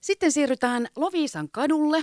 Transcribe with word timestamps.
Sitten 0.00 0.32
siirrytään 0.32 0.86
Loviisan 0.96 1.48
kadulle 1.52 1.98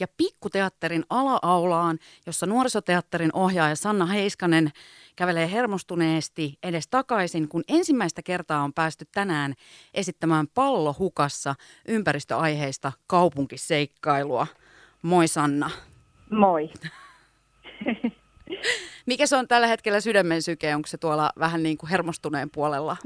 ja 0.00 0.06
pikkuteatterin 0.16 1.04
ala-aulaan, 1.10 1.98
jossa 2.26 2.46
nuorisoteatterin 2.46 3.30
ohjaaja 3.32 3.76
Sanna 3.76 4.06
Heiskanen 4.06 4.70
kävelee 5.16 5.52
hermostuneesti 5.52 6.58
edes 6.62 6.88
takaisin, 6.88 7.48
kun 7.48 7.62
ensimmäistä 7.68 8.22
kertaa 8.22 8.62
on 8.62 8.72
päästy 8.72 9.04
tänään 9.14 9.54
esittämään 9.94 10.46
pallo 10.54 10.94
hukassa 10.98 11.54
ympäristöaiheista 11.88 12.92
kaupunkiseikkailua. 13.06 14.46
Moi 15.02 15.28
Sanna. 15.28 15.70
Moi. 16.30 16.70
Mikä 19.06 19.26
se 19.26 19.36
on 19.36 19.48
tällä 19.48 19.66
hetkellä 19.66 20.00
sydämen 20.00 20.42
syke? 20.42 20.74
Onko 20.74 20.86
se 20.86 20.98
tuolla 20.98 21.30
vähän 21.38 21.62
niin 21.62 21.78
kuin 21.78 21.90
hermostuneen 21.90 22.50
puolella? 22.50 22.96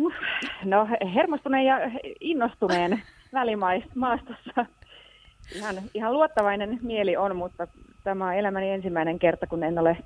No 0.65 0.89
hermostuneen 1.15 1.67
ja 1.67 1.77
innostuneen 2.21 3.03
välimaastossa. 3.33 4.67
Ihan, 5.55 5.75
ihan 5.95 6.13
luottavainen 6.13 6.79
mieli 6.83 7.17
on, 7.17 7.37
mutta 7.37 7.67
tämä 8.05 8.27
on 8.27 8.35
elämäni 8.35 8.71
ensimmäinen 8.71 9.19
kerta, 9.19 9.47
kun 9.47 9.63
en 9.63 9.79
ole 9.79 9.97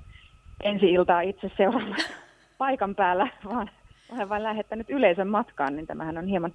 ensi 0.63 0.91
iltaa 0.91 1.21
itse 1.21 1.51
seuraamassa 1.57 2.09
paikan 2.57 2.95
päällä, 2.95 3.27
vaan 3.45 3.69
olen 4.11 4.29
vain 4.29 4.43
lähettänyt 4.43 4.89
yleisön 4.89 5.27
matkaan, 5.27 5.75
niin 5.75 5.87
tämähän 5.87 6.17
on 6.17 6.25
hieman, 6.25 6.53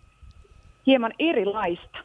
hieman 0.86 1.12
erilaista. 1.18 1.98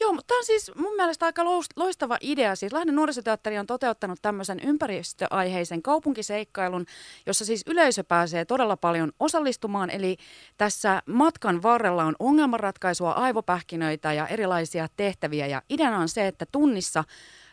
Joo, 0.00 0.12
mutta 0.12 0.26
tämä 0.26 0.38
on 0.38 0.44
siis 0.44 0.72
mun 0.74 0.96
mielestä 0.96 1.26
aika 1.26 1.44
loistava 1.76 2.18
idea. 2.20 2.56
Siis 2.56 2.72
Lahden 2.72 2.94
nuorisoteatteri 2.94 3.58
on 3.58 3.66
toteuttanut 3.66 4.18
tämmöisen 4.22 4.60
ympäristöaiheisen 4.60 5.82
kaupunkiseikkailun, 5.82 6.86
jossa 7.26 7.44
siis 7.44 7.62
yleisö 7.66 8.04
pääsee 8.04 8.44
todella 8.44 8.76
paljon 8.76 9.12
osallistumaan. 9.20 9.90
Eli 9.90 10.16
tässä 10.56 11.02
matkan 11.06 11.62
varrella 11.62 12.04
on 12.04 12.16
ongelmanratkaisua, 12.18 13.12
aivopähkinöitä 13.12 14.12
ja 14.12 14.26
erilaisia 14.26 14.88
tehtäviä. 14.96 15.46
Ja 15.46 15.62
ideana 15.70 15.98
on 15.98 16.08
se, 16.08 16.26
että 16.26 16.46
tunnissa 16.52 17.04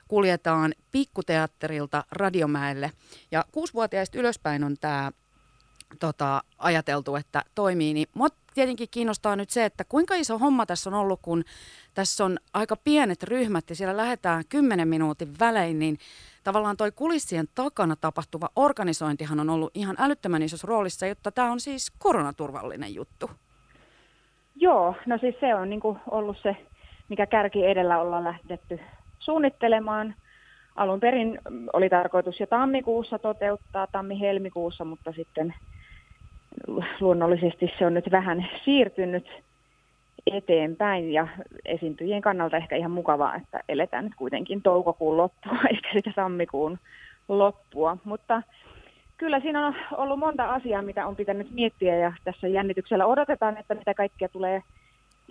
kuljetaan 0.08 0.74
pikkuteatterilta 0.92 2.04
Radiomäelle. 2.12 2.92
Ja 3.32 3.46
kuusivuotiaista 3.52 4.18
ylöspäin 4.18 4.64
on 4.64 4.76
tämä 4.82 5.12
tota, 6.00 6.44
ajateltu, 6.58 7.16
että 7.16 7.44
toimii. 7.56 7.94
Niin 7.94 8.08
mut 8.14 8.34
tietenkin 8.54 8.88
kiinnostaa 8.92 9.36
nyt 9.36 9.50
se, 9.50 9.66
että 9.66 9.84
kuinka 9.84 10.16
iso 10.16 10.38
homma 10.38 10.66
tässä 10.66 10.90
on 10.90 10.94
ollut, 10.94 11.20
kun 11.22 11.44
tässä 11.94 12.26
on 12.26 12.38
aika 12.54 12.76
pienet 12.76 13.24
ryhmät 13.24 13.70
ja 13.70 13.76
siellä 13.76 13.98
lähdetään 13.98 14.44
10 14.50 14.88
minuutin 14.88 15.40
välein, 15.40 15.80
niin 15.80 15.98
tavallaan 16.44 16.78
toi 16.78 16.92
kulissien 16.92 17.46
takana 17.56 17.96
tapahtuva 17.96 18.50
organisointihan 18.56 19.40
on 19.40 19.50
ollut 19.50 19.72
ihan 19.74 19.96
älyttömän 20.00 20.42
isossa 20.42 20.68
roolissa, 20.68 21.08
jotta 21.08 21.32
tämä 21.32 21.52
on 21.52 21.60
siis 21.60 21.92
koronaturvallinen 22.00 22.96
juttu. 22.96 23.30
Joo, 24.56 24.96
no 25.06 25.18
siis 25.18 25.36
se 25.40 25.56
on 25.56 25.70
niin 25.70 25.82
ollut 26.12 26.38
se, 26.44 26.56
mikä 27.10 27.26
kärki 27.26 27.66
edellä 27.66 28.00
ollaan 28.00 28.24
lähdetty 28.24 28.80
suunnittelemaan. 29.20 30.16
Alun 30.76 31.00
perin 31.00 31.40
oli 31.74 31.90
tarkoitus 31.90 32.40
jo 32.40 32.48
tammikuussa 32.48 33.20
toteuttaa, 33.20 33.88
tammi-helmikuussa, 33.88 34.86
mutta 34.86 35.12
sitten 35.12 35.54
luonnollisesti 37.00 37.72
se 37.80 37.86
on 37.86 37.94
nyt 37.94 38.12
vähän 38.12 38.48
siirtynyt 38.66 39.26
eteenpäin 40.28 41.14
ja 41.14 41.28
esiintyjien 41.66 42.22
kannalta 42.22 42.58
ehkä 42.58 42.76
ihan 42.76 42.92
mukavaa, 42.92 43.36
että 43.36 43.60
eletään 43.70 44.04
nyt 44.04 44.16
kuitenkin 44.16 44.62
toukokuun 44.62 45.18
loppua 45.18 45.58
eikä 45.72 45.90
sitä 45.94 46.12
tammikuun 46.16 46.80
loppua. 47.28 47.98
Mutta 48.04 48.42
kyllä 49.18 49.40
siinä 49.40 49.68
on 49.68 49.76
ollut 49.92 50.20
monta 50.20 50.50
asiaa, 50.50 50.82
mitä 50.82 51.08
on 51.08 51.16
pitänyt 51.16 51.52
miettiä 51.52 51.96
ja 51.96 52.14
tässä 52.24 52.48
jännityksellä 52.48 53.06
odotetaan, 53.06 53.58
että 53.58 53.76
mitä 53.76 53.94
kaikkea 53.94 54.30
tulee 54.30 54.62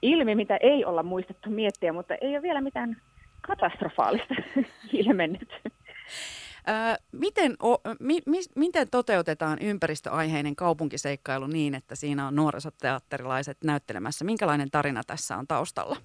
ilmi, 0.03 0.34
mitä 0.34 0.57
ei 0.57 0.84
olla 0.84 1.03
muistettu 1.03 1.51
miettiä, 1.51 1.92
mutta 1.92 2.14
ei 2.14 2.31
ole 2.31 2.42
vielä 2.42 2.61
mitään 2.61 2.97
katastrofaalista 3.41 4.34
ilmennyt. 4.92 5.48
Ää, 6.66 6.96
miten, 7.12 7.56
o, 7.62 7.77
mi, 8.00 8.18
mi, 8.27 8.38
miten 8.56 8.91
toteutetaan 8.91 9.58
ympäristöaiheinen 9.61 10.56
kaupunkiseikkailu 10.56 11.46
niin, 11.46 11.74
että 11.74 11.95
siinä 11.95 12.27
on 12.27 12.36
nuorisoteatterilaiset 12.36 13.56
näyttelemässä? 13.64 14.24
Minkälainen 14.24 14.70
tarina 14.70 15.01
tässä 15.06 15.36
on 15.36 15.46
taustalla? 15.46 15.96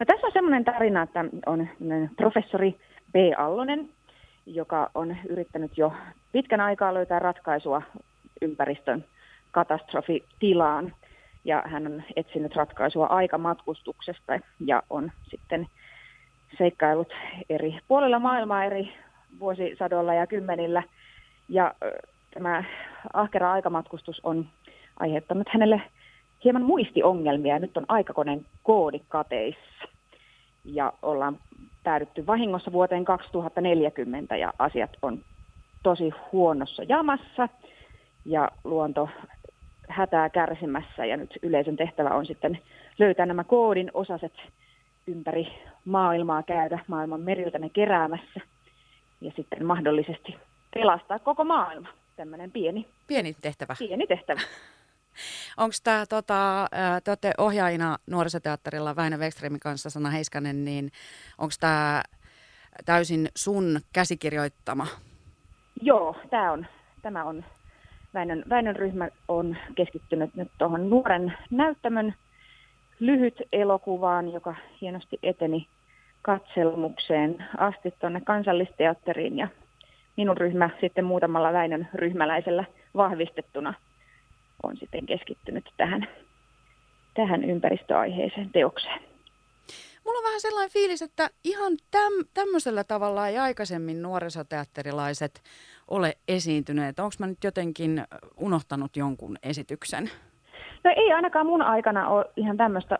No, 0.00 0.06
tässä 0.06 0.26
on 0.26 0.32
semmoinen 0.32 0.64
tarina, 0.64 1.02
että 1.02 1.24
on 1.46 1.68
professori 2.16 2.76
B. 3.12 3.14
Allonen, 3.38 3.88
joka 4.46 4.90
on 4.94 5.16
yrittänyt 5.28 5.78
jo 5.78 5.92
pitkän 6.32 6.60
aikaa 6.60 6.94
löytää 6.94 7.18
ratkaisua 7.18 7.82
ympäristön 8.42 9.04
katastrofitilaan. 9.50 10.92
Ja 11.44 11.62
hän 11.66 11.86
on 11.86 12.02
etsinyt 12.16 12.56
ratkaisua 12.56 13.06
aikamatkustuksesta 13.06 14.38
ja 14.60 14.82
on 14.90 15.12
sitten 15.30 15.66
seikkailut 16.58 17.12
eri 17.50 17.78
puolilla 17.88 18.18
maailmaa 18.18 18.64
eri 18.64 18.92
vuosisadolla 19.40 20.14
ja 20.14 20.26
kymmenillä. 20.26 20.82
Ja 21.48 21.74
tämä 22.34 22.64
ahkera 23.12 23.52
aikamatkustus 23.52 24.20
on 24.24 24.46
aiheuttanut 25.00 25.48
hänelle 25.48 25.82
hieman 26.44 26.62
muistiongelmia. 26.62 27.58
Nyt 27.58 27.76
on 27.76 27.84
aikakoneen 27.88 28.46
koodi 28.62 29.00
kateissa. 29.08 29.88
Ja 30.64 30.92
ollaan 31.02 31.38
päädytty 31.84 32.26
vahingossa 32.26 32.72
vuoteen 32.72 33.04
2040 33.04 34.36
ja 34.36 34.52
asiat 34.58 34.90
on 35.02 35.18
tosi 35.82 36.10
huonossa 36.32 36.82
jamassa 36.82 37.48
ja 38.24 38.50
luonto 38.64 39.08
hätää 39.88 40.30
kärsimässä 40.30 41.04
ja 41.04 41.16
nyt 41.16 41.38
yleisön 41.42 41.76
tehtävä 41.76 42.10
on 42.10 42.26
sitten 42.26 42.58
löytää 42.98 43.26
nämä 43.26 43.44
koodin 43.44 43.90
osaset 43.94 44.32
ympäri 45.06 45.48
maailmaa 45.84 46.42
käydä 46.42 46.78
maailman 46.86 47.20
meriltä 47.20 47.58
ne 47.58 47.68
keräämässä 47.68 48.40
ja 49.24 49.32
sitten 49.36 49.66
mahdollisesti 49.66 50.36
pelastaa 50.74 51.18
koko 51.18 51.44
maailma. 51.44 51.88
Tämmöinen 52.16 52.50
pieni, 52.50 52.88
pieni 53.06 53.36
tehtävä. 53.42 53.76
Pieni 53.78 54.06
tehtävä. 54.06 54.40
Onko 55.56 55.74
tämä, 55.84 56.06
tota, 56.06 56.66
te 57.04 57.10
olette 57.10 57.32
ohjaajina 57.38 57.96
nuorisoteatterilla 58.06 58.96
Väinö 58.96 59.16
Wextremin 59.16 59.60
kanssa, 59.60 59.90
Sana 59.90 60.10
Heiskanen, 60.10 60.64
niin 60.64 60.90
onko 61.38 61.54
tämä 61.60 62.02
täysin 62.84 63.28
sun 63.34 63.80
käsikirjoittama? 63.92 64.86
Joo, 65.82 66.16
tämä 66.30 66.52
on, 66.52 66.66
tämä 67.02 67.24
on 67.24 67.44
Väinön, 68.14 68.44
Väinön 68.48 68.76
ryhmä 68.76 69.08
on 69.28 69.56
keskittynyt 69.74 70.34
nyt 70.34 70.50
tuohon 70.58 70.90
nuoren 70.90 71.32
näyttämön 71.50 72.14
lyhyt 73.00 73.42
elokuvaan, 73.52 74.32
joka 74.32 74.54
hienosti 74.80 75.18
eteni 75.22 75.68
katselmukseen 76.24 77.44
asti 77.58 77.94
tuonne 78.00 78.20
kansallisteatteriin 78.20 79.38
ja 79.38 79.48
minun 80.16 80.36
ryhmä 80.36 80.70
sitten 80.80 81.04
muutamalla 81.04 81.52
Väinön 81.52 81.88
ryhmäläisellä 81.94 82.64
vahvistettuna 82.96 83.74
on 84.62 84.76
sitten 84.76 85.06
keskittynyt 85.06 85.64
tähän, 85.76 86.08
tähän 87.14 87.44
ympäristöaiheeseen 87.44 88.50
teokseen. 88.50 89.00
Mulla 90.04 90.18
on 90.18 90.24
vähän 90.24 90.40
sellainen 90.40 90.72
fiilis, 90.72 91.02
että 91.02 91.30
ihan 91.44 91.72
täm, 91.90 92.12
tämmöisellä 92.34 92.84
tavalla 92.84 93.28
ei 93.28 93.38
aikaisemmin 93.38 94.02
nuorisoteatterilaiset 94.02 95.42
ole 95.88 96.14
esiintyneet. 96.28 96.98
Onko 96.98 97.14
mä 97.18 97.26
nyt 97.26 97.44
jotenkin 97.44 98.04
unohtanut 98.36 98.96
jonkun 98.96 99.36
esityksen? 99.42 100.10
No 100.84 100.90
ei 100.96 101.12
ainakaan 101.12 101.46
mun 101.46 101.62
aikana 101.62 102.08
ole 102.08 102.24
ihan 102.36 102.56
tämmöistä 102.56 102.98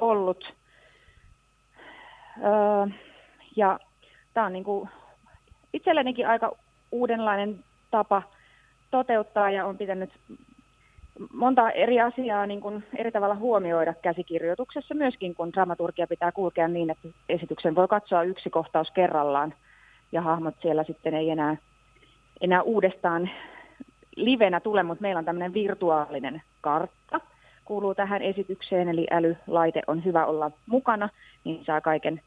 ollut. 0.00 0.61
Öö, 2.38 2.86
ja 3.56 3.80
tämä 4.34 4.46
on 4.46 4.52
niinku 4.52 4.88
itsellenikin 5.72 6.28
aika 6.28 6.56
uudenlainen 6.92 7.64
tapa 7.90 8.22
toteuttaa 8.90 9.50
ja 9.50 9.66
on 9.66 9.78
pitänyt 9.78 10.10
monta 11.32 11.70
eri 11.70 12.00
asiaa 12.00 12.46
niin 12.46 12.60
kuin 12.60 12.84
eri 12.96 13.12
tavalla 13.12 13.34
huomioida 13.34 13.94
käsikirjoituksessa 14.02 14.94
myöskin, 14.94 15.34
kun 15.34 15.52
dramaturgia 15.52 16.06
pitää 16.06 16.32
kulkea 16.32 16.68
niin, 16.68 16.90
että 16.90 17.08
esityksen 17.28 17.74
voi 17.74 17.88
katsoa 17.88 18.22
yksi 18.22 18.50
kohtaus 18.50 18.90
kerrallaan 18.90 19.54
ja 20.12 20.20
hahmot 20.20 20.54
siellä 20.62 20.84
sitten 20.84 21.14
ei 21.14 21.30
enää, 21.30 21.56
enää 22.40 22.62
uudestaan 22.62 23.30
livenä 24.16 24.60
tule, 24.60 24.82
mutta 24.82 25.02
meillä 25.02 25.18
on 25.18 25.24
tämmöinen 25.24 25.54
virtuaalinen 25.54 26.42
kartta, 26.60 27.20
kuuluu 27.64 27.94
tähän 27.94 28.22
esitykseen, 28.22 28.88
eli 28.88 29.06
älylaite 29.10 29.82
on 29.86 30.04
hyvä 30.04 30.26
olla 30.26 30.50
mukana, 30.66 31.08
niin 31.44 31.64
saa 31.64 31.80
kaiken 31.80 32.20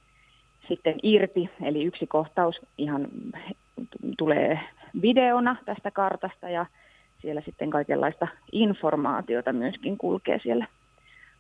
sitten 0.68 0.96
irti, 1.04 1.50
eli 1.64 1.84
yksi 1.84 2.08
kohtaus 2.08 2.62
ihan 2.78 3.08
tulee 4.18 4.60
videona 5.02 5.56
tästä 5.66 5.92
kartasta 5.92 6.50
ja 6.50 6.66
siellä 7.22 7.42
sitten 7.42 7.70
kaikenlaista 7.70 8.28
informaatiota 8.52 9.54
myöskin 9.54 9.98
kulkee 9.98 10.40
siellä 10.44 10.68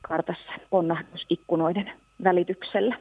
kartassa 0.01 0.51
ponnahdusikkunoiden 0.69 1.91
välityksellä. 2.23 2.97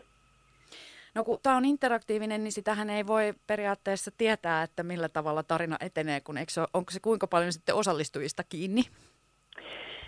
No 1.14 1.24
kun 1.24 1.38
tämä 1.42 1.56
on 1.56 1.64
interaktiivinen, 1.64 2.44
niin 2.44 2.52
sitähän 2.52 2.90
ei 2.90 3.06
voi 3.06 3.34
periaatteessa 3.46 4.10
tietää, 4.18 4.62
että 4.62 4.82
millä 4.82 5.08
tavalla 5.08 5.42
tarina 5.42 5.76
etenee, 5.80 6.20
kun 6.20 6.38
eikö 6.38 6.52
se, 6.52 6.60
onko 6.74 6.90
se 6.90 7.00
kuinka 7.00 7.26
paljon 7.26 7.52
sitten 7.52 7.74
osallistujista 7.74 8.44
kiinni? 8.48 8.82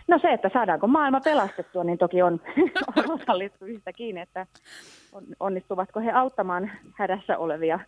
No 0.08 0.18
se, 0.18 0.32
että 0.32 0.50
saadaanko 0.52 0.86
maailma 0.86 1.20
pelastettua, 1.20 1.84
niin 1.84 1.98
toki 1.98 2.22
on, 2.22 2.40
osallistujista 3.20 3.92
kiinni, 3.92 4.20
että 4.20 4.46
onnistuvatko 5.40 6.00
he 6.00 6.10
auttamaan 6.10 6.70
hädässä 6.94 7.38
olevia 7.38 7.80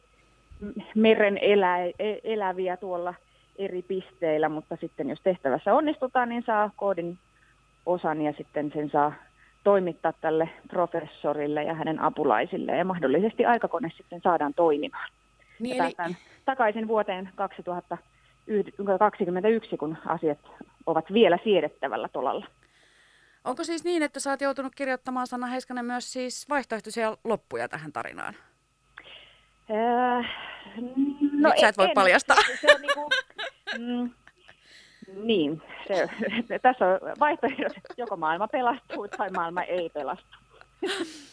meren 0.94 1.38
elä, 1.38 1.84
e, 1.84 1.92
eläviä 2.24 2.76
tuolla 2.76 3.14
eri 3.58 3.82
pisteillä, 3.82 4.48
mutta 4.48 4.76
sitten 4.80 5.08
jos 5.08 5.20
tehtävässä 5.20 5.74
onnistutaan, 5.74 6.28
niin 6.28 6.42
saa 6.46 6.70
koodin 6.76 7.18
osan 7.86 8.22
ja 8.22 8.32
sitten 8.32 8.70
sen 8.74 8.90
saa 8.90 9.12
toimittaa 9.64 10.12
tälle 10.12 10.48
professorille 10.68 11.62
ja 11.62 11.74
hänen 11.74 12.00
apulaisille 12.00 12.76
ja 12.76 12.84
mahdollisesti 12.84 13.44
aikakone 13.44 13.92
sitten 13.96 14.20
saadaan 14.20 14.54
toimimaan. 14.54 15.10
Niin, 15.58 15.76
ja 15.76 15.84
eli... 15.84 15.94
takaisin 16.44 16.88
vuoteen 16.88 17.28
2021, 17.34 19.76
kun 19.76 19.96
asiat 20.06 20.38
ovat 20.88 21.12
vielä 21.12 21.38
siedettävällä 21.44 22.08
tolalla. 22.08 22.46
Onko 23.44 23.64
siis 23.64 23.84
niin, 23.84 24.02
että 24.02 24.20
sä 24.20 24.30
oot 24.30 24.40
joutunut 24.40 24.74
kirjoittamaan 24.74 25.26
Sanna 25.26 25.46
Heiskanen 25.46 25.84
myös 25.84 26.12
siis 26.12 26.48
vaihtoehtoisia 26.48 27.16
loppuja 27.24 27.68
tähän 27.68 27.92
tarinaan? 27.92 28.34
Äh, 29.70 30.26
no 31.32 31.48
Nyt 31.48 31.58
sä 31.60 31.68
et 31.68 31.78
voi 31.78 31.88
en, 31.88 31.94
paljastaa. 31.94 32.36
Se, 32.36 32.56
se 32.60 32.74
on 32.74 32.80
niinku, 32.80 33.10
mm, 33.78 34.10
niin, 35.24 35.62
se, 35.86 36.08
tässä 36.62 36.86
on 36.86 37.00
vaihtoehdot, 37.20 37.72
joko 37.96 38.16
maailma 38.16 38.48
pelastuu 38.48 39.08
tai 39.08 39.30
maailma 39.30 39.62
ei 39.62 39.90
pelastu. 39.90 40.36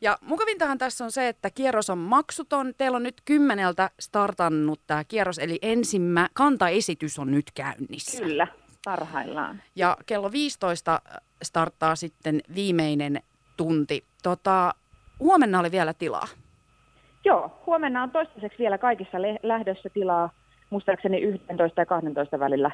Ja 0.00 0.18
mukavintahan 0.20 0.78
tässä 0.78 1.04
on 1.04 1.12
se, 1.12 1.28
että 1.28 1.50
kierros 1.50 1.90
on 1.90 1.98
maksuton. 1.98 2.72
Teillä 2.76 2.96
on 2.96 3.02
nyt 3.02 3.22
kymmeneltä 3.24 3.90
startannut 4.00 4.80
tämä 4.86 5.04
kierros, 5.04 5.38
eli 5.38 5.58
ensimmä 5.62 6.28
kantaesitys 6.34 7.18
on 7.18 7.30
nyt 7.30 7.44
käynnissä. 7.54 8.22
Kyllä, 8.22 8.46
parhaillaan. 8.88 9.62
Ja 9.76 9.96
kello 10.06 10.32
15 10.32 11.00
starttaa 11.42 11.96
sitten 11.96 12.40
viimeinen 12.54 13.20
tunti. 13.56 14.04
Tota, 14.22 14.74
huomenna 15.20 15.60
oli 15.60 15.70
vielä 15.70 15.94
tilaa. 15.94 16.26
Joo, 17.24 17.50
huomenna 17.66 18.02
on 18.02 18.10
toistaiseksi 18.10 18.58
vielä 18.58 18.78
kaikissa 18.78 19.18
lähdössä 19.42 19.88
tilaa. 19.94 20.30
Muistaakseni 20.70 21.20
11 21.20 21.80
ja 21.80 21.86
12 21.86 22.38
välillä 22.38 22.70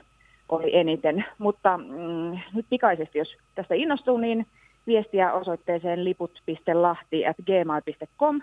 oli 0.48 0.76
eniten. 0.76 1.24
Mutta 1.38 1.78
mm, 1.78 2.38
nyt 2.52 2.66
pikaisesti, 2.70 3.18
jos 3.18 3.36
tästä 3.54 3.74
innostuu, 3.74 4.18
niin 4.18 4.46
viestiä 4.86 5.32
osoitteeseen 5.32 6.04
liput.lahti.gmail.com. 6.04 8.40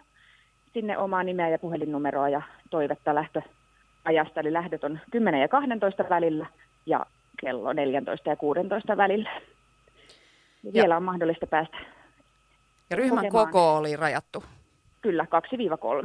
Sinne 0.73 0.97
omaa 0.97 1.23
nimeä 1.23 1.49
ja 1.49 1.59
puhelinnumeroa 1.59 2.29
ja 2.29 2.41
toivetta 2.69 3.15
lähtöajasta. 3.15 4.39
Eli 4.39 4.53
lähdöt 4.53 4.83
on 4.83 4.99
10 5.11 5.41
ja 5.41 5.47
12 5.47 6.05
välillä 6.09 6.45
ja 6.85 7.05
kello 7.41 7.73
14 7.73 8.29
ja 8.29 8.35
16 8.35 8.97
välillä. 8.97 9.41
Ja 10.63 10.73
vielä 10.73 10.97
on 10.97 11.03
mahdollista 11.03 11.47
päästä 11.47 11.77
Ja 12.89 12.95
ryhmän 12.95 13.25
kokemaan. 13.25 13.47
koko 13.47 13.75
oli 13.77 13.95
rajattu? 13.95 14.43
Kyllä, 15.01 15.25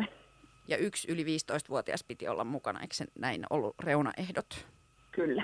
2-3. 0.00 0.06
Ja 0.68 0.76
yksi 0.76 1.12
yli 1.12 1.24
15-vuotias 1.24 2.04
piti 2.04 2.28
olla 2.28 2.44
mukana, 2.44 2.80
eikö 2.80 2.94
se 2.94 3.04
näin 3.18 3.44
ollut 3.50 3.74
reunaehdot? 3.84 4.66
Kyllä. 5.12 5.42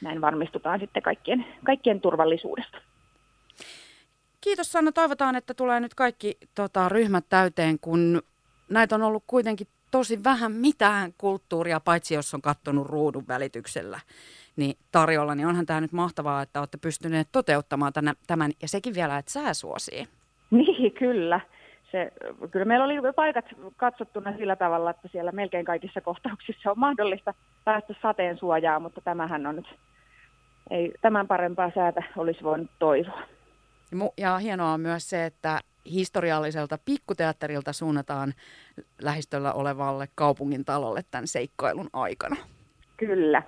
Näin 0.00 0.20
varmistutaan 0.20 0.80
sitten 0.80 1.02
kaikkien, 1.02 1.46
kaikkien 1.64 2.00
turvallisuudesta. 2.00 2.78
Kiitos 4.40 4.72
Sanna. 4.72 4.92
Toivotaan, 4.92 5.36
että 5.36 5.54
tulee 5.54 5.80
nyt 5.80 5.94
kaikki 5.94 6.38
tota, 6.54 6.88
ryhmät 6.88 7.24
täyteen, 7.28 7.78
kun 7.78 8.22
näitä 8.70 8.94
on 8.94 9.02
ollut 9.02 9.24
kuitenkin 9.26 9.66
tosi 9.90 10.24
vähän 10.24 10.52
mitään 10.52 11.12
kulttuuria, 11.18 11.80
paitsi 11.80 12.14
jos 12.14 12.34
on 12.34 12.42
katsonut 12.42 12.86
ruudun 12.86 13.28
välityksellä 13.28 14.00
niin 14.56 14.76
tarjolla, 14.92 15.34
niin 15.34 15.46
onhan 15.46 15.66
tämä 15.66 15.80
nyt 15.80 15.92
mahtavaa, 15.92 16.42
että 16.42 16.60
olette 16.60 16.78
pystyneet 16.78 17.28
toteuttamaan 17.32 17.92
tänä, 17.92 18.14
tämän, 18.26 18.50
ja 18.62 18.68
sekin 18.68 18.94
vielä, 18.94 19.18
että 19.18 19.32
sää 19.32 19.54
suosii. 19.54 20.08
Niin, 20.50 20.92
kyllä. 20.92 21.40
Se, 21.92 22.12
kyllä 22.50 22.64
meillä 22.64 22.84
oli 22.84 23.12
paikat 23.16 23.44
katsottuna 23.76 24.36
sillä 24.36 24.56
tavalla, 24.56 24.90
että 24.90 25.08
siellä 25.12 25.32
melkein 25.32 25.64
kaikissa 25.64 26.00
kohtauksissa 26.00 26.70
on 26.70 26.78
mahdollista 26.78 27.34
päästä 27.64 27.94
sateen 28.02 28.38
suojaa, 28.38 28.80
mutta 28.80 29.00
tämähän 29.00 29.46
on 29.46 29.56
nyt, 29.56 29.68
ei 30.70 30.92
tämän 31.00 31.26
parempaa 31.26 31.70
säätä 31.74 32.02
olisi 32.16 32.42
voinut 32.42 32.70
toivoa. 32.78 33.22
Ja 34.18 34.38
hienoa 34.38 34.72
on 34.72 34.80
myös 34.80 35.10
se, 35.10 35.26
että 35.26 35.60
historialliselta 35.86 36.78
pikkuteatterilta 36.84 37.72
suunnataan 37.72 38.34
lähistöllä 39.02 39.52
olevalle 39.52 40.08
kaupungin 40.14 40.64
talolle 40.64 41.04
tämän 41.10 41.26
seikkailun 41.26 41.90
aikana. 41.92 42.36
Kyllä. 42.96 43.42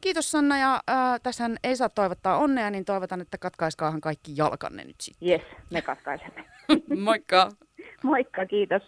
Kiitos 0.00 0.30
Sanna 0.30 0.58
ja 0.58 0.74
äh, 0.90 1.20
tässä 1.22 1.50
ei 1.64 1.76
saa 1.76 1.88
toivottaa 1.88 2.38
onnea, 2.38 2.70
niin 2.70 2.84
toivotan, 2.84 3.20
että 3.20 3.38
katkaiskaahan 3.38 4.00
kaikki 4.00 4.32
jalkanne 4.36 4.84
nyt 4.84 5.00
sitten. 5.00 5.28
Yes, 5.28 5.42
me 5.70 5.82
katkaisemme. 5.82 6.44
Moikka. 7.04 7.48
Moikka, 8.02 8.46
kiitos. 8.46 8.82